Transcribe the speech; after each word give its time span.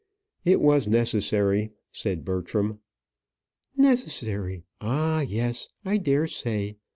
"It 0.43 0.59
was 0.61 0.87
necessary," 0.87 1.73
said 1.91 2.25
Bertram. 2.25 2.79
"Necessary 3.77 4.63
ah, 4.81 5.19
yes: 5.21 5.67
I 5.85 5.97
dare 5.97 6.25
say. 6.25 6.77